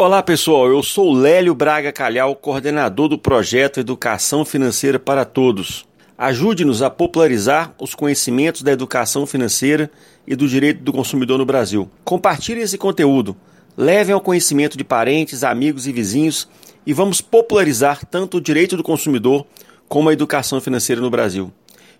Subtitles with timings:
[0.00, 5.88] Olá pessoal, eu sou Lélio Braga Calhau, coordenador do projeto Educação Financeira para Todos.
[6.16, 9.90] Ajude-nos a popularizar os conhecimentos da educação financeira
[10.24, 11.90] e do direito do consumidor no Brasil.
[12.04, 13.36] Compartilhe esse conteúdo,
[13.76, 16.48] levem ao conhecimento de parentes, amigos e vizinhos
[16.86, 19.44] e vamos popularizar tanto o direito do consumidor
[19.88, 21.52] como a educação financeira no Brasil.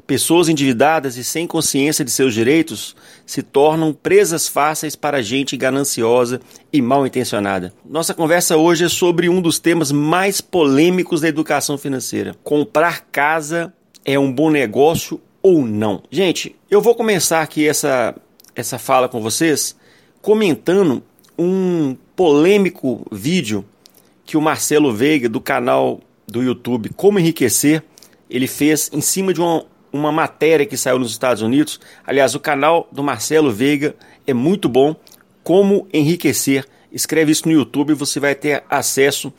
[0.09, 2.97] Pessoas endividadas e sem consciência de seus direitos
[3.27, 6.41] se tornam presas fáceis para gente gananciosa
[6.73, 7.75] e mal intencionada.
[7.85, 13.71] Nossa conversa hoje é sobre um dos temas mais polêmicos da educação financeira: comprar casa
[14.03, 16.03] é um bom negócio ou não?
[16.11, 18.15] Gente, eu vou começar aqui essa,
[18.57, 19.77] essa fala com vocês
[20.23, 21.03] comentando
[21.39, 23.63] um polêmico vídeo
[24.25, 27.83] que o Marcelo Veiga, do canal do YouTube Como Enriquecer,
[28.31, 31.81] ele fez em cima de uma uma matéria que saiu nos Estados Unidos.
[32.07, 33.95] Aliás, o canal do Marcelo Veiga
[34.27, 34.95] é muito bom.
[35.43, 36.67] Como enriquecer.
[36.93, 39.33] Escreve isso no YouTube e você vai ter acesso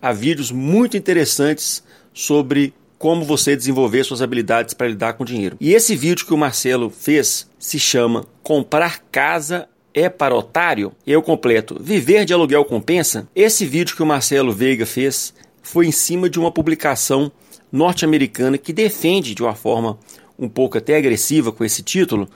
[0.00, 5.56] a vídeos muito interessantes sobre como você desenvolver suas habilidades para lidar com dinheiro.
[5.60, 10.92] E esse vídeo que o Marcelo fez se chama Comprar casa é para otário?
[11.06, 11.76] Eu completo.
[11.80, 13.28] Viver de aluguel compensa?
[13.34, 17.32] Esse vídeo que o Marcelo Veiga fez foi em cima de uma publicação
[17.76, 19.98] norte-americana que defende de uma forma
[20.38, 22.28] um pouco até agressiva com esse título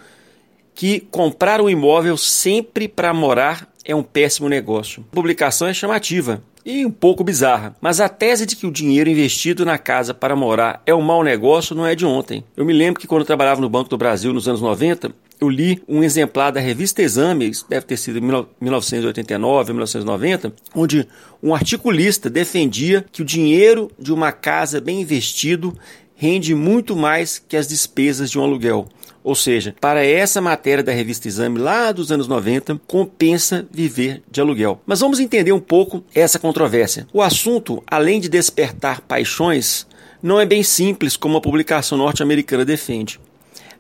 [0.74, 5.04] que comprar um imóvel sempre para morar é um péssimo negócio.
[5.10, 9.10] A publicação é chamativa e um pouco bizarra, mas a tese de que o dinheiro
[9.10, 12.44] investido na casa para morar é um mau negócio não é de ontem.
[12.56, 15.48] Eu me lembro que quando eu trabalhava no Banco do Brasil nos anos 90, eu
[15.48, 21.08] li um exemplar da revista Exame, deve ter sido em 1989, 1990, onde
[21.42, 25.74] um articulista defendia que o dinheiro de uma casa bem investido
[26.20, 28.86] rende muito mais que as despesas de um aluguel.
[29.24, 34.38] Ou seja, para essa matéria da revista Exame lá dos anos 90, compensa viver de
[34.38, 34.82] aluguel.
[34.84, 37.08] Mas vamos entender um pouco essa controvérsia.
[37.10, 39.86] O assunto, além de despertar paixões,
[40.22, 43.18] não é bem simples como a publicação norte-americana defende.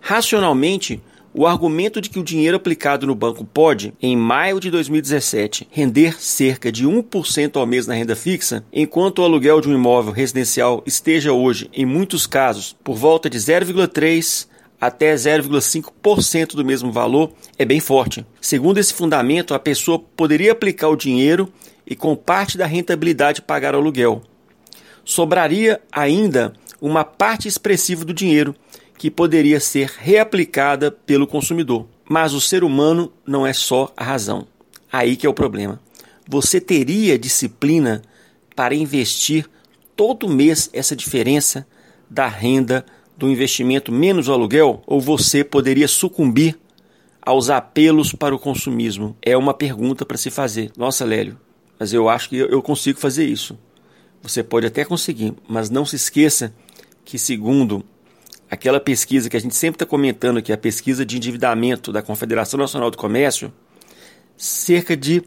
[0.00, 0.98] Racionalmente,
[1.32, 6.20] o argumento de que o dinheiro aplicado no banco pode, em maio de 2017, render
[6.20, 10.82] cerca de 1% ao mês na renda fixa, enquanto o aluguel de um imóvel residencial
[10.84, 14.48] esteja hoje, em muitos casos, por volta de 0,3%
[14.80, 18.24] até 0,5% do mesmo valor, é bem forte.
[18.40, 21.52] Segundo esse fundamento, a pessoa poderia aplicar o dinheiro
[21.86, 24.22] e, com parte da rentabilidade, pagar aluguel.
[25.04, 28.54] Sobraria ainda uma parte expressiva do dinheiro
[29.00, 31.86] que poderia ser reaplicada pelo consumidor.
[32.06, 34.46] Mas o ser humano não é só a razão.
[34.92, 35.80] Aí que é o problema.
[36.28, 38.02] Você teria disciplina
[38.54, 39.48] para investir
[39.96, 41.66] todo mês essa diferença
[42.10, 42.84] da renda
[43.16, 44.82] do investimento menos o aluguel?
[44.86, 46.58] Ou você poderia sucumbir
[47.22, 49.16] aos apelos para o consumismo?
[49.22, 50.72] É uma pergunta para se fazer.
[50.76, 51.40] Nossa, Lélio,
[51.78, 53.58] mas eu acho que eu consigo fazer isso.
[54.20, 56.52] Você pode até conseguir, mas não se esqueça
[57.02, 57.82] que, segundo
[58.50, 62.58] aquela pesquisa que a gente sempre está comentando, é a pesquisa de endividamento da Confederação
[62.58, 63.52] Nacional do Comércio,
[64.36, 65.22] cerca de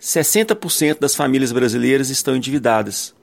[0.00, 3.14] 60% das famílias brasileiras estão endividadas.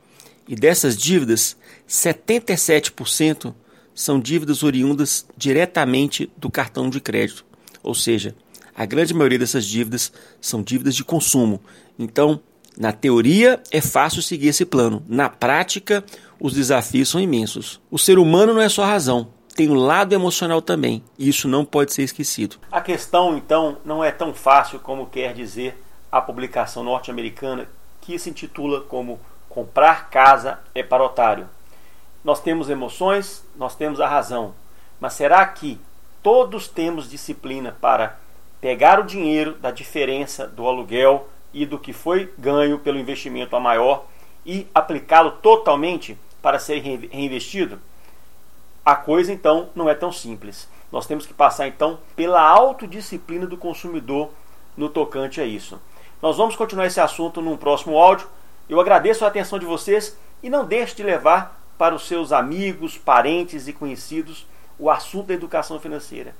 [0.47, 1.55] E dessas dívidas,
[1.87, 3.53] 77%
[3.93, 7.45] são dívidas oriundas diretamente do cartão de crédito.
[7.83, 8.35] Ou seja,
[8.75, 10.11] a grande maioria dessas dívidas
[10.41, 11.61] são dívidas de consumo.
[11.97, 12.41] Então,
[12.75, 16.03] na teoria é fácil seguir esse plano, na prática
[16.39, 17.79] os desafios são imensos.
[17.91, 21.47] O ser humano não é só razão, tem o um lado emocional também, e isso
[21.47, 22.57] não pode ser esquecido.
[22.71, 25.81] A questão, então, não é tão fácil como quer dizer
[26.11, 27.67] a publicação norte-americana
[28.01, 29.19] que se intitula como
[29.53, 31.47] Comprar casa é para otário.
[32.23, 34.55] Nós temos emoções, nós temos a razão,
[34.99, 35.79] mas será que
[36.23, 38.17] todos temos disciplina para
[38.59, 43.59] pegar o dinheiro da diferença do aluguel e do que foi ganho pelo investimento a
[43.59, 44.07] maior
[44.43, 47.79] e aplicá-lo totalmente para ser reinvestido?
[48.85, 50.67] A coisa então não é tão simples.
[50.91, 54.29] Nós temos que passar então pela autodisciplina do consumidor
[54.75, 55.79] no tocante a isso.
[56.21, 58.27] Nós vamos continuar esse assunto num próximo áudio.
[58.69, 62.97] Eu agradeço a atenção de vocês e não deixe de levar para os seus amigos,
[62.97, 64.45] parentes e conhecidos
[64.77, 66.35] o assunto da educação financeira.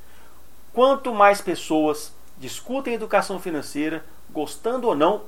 [0.74, 5.22] Quanto mais pessoas discutem educação financeira, gostando ou não,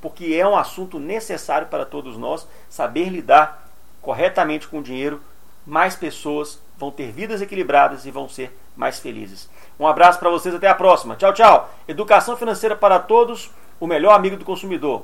[0.00, 3.68] porque é um assunto necessário para todos nós saber lidar
[4.00, 5.20] corretamente com o dinheiro
[5.70, 9.48] mais pessoas vão ter vidas equilibradas e vão ser mais felizes.
[9.78, 11.14] Um abraço para vocês, até a próxima.
[11.14, 11.70] Tchau, tchau.
[11.86, 14.98] Educação financeira para todos, o melhor amigo do consumidor.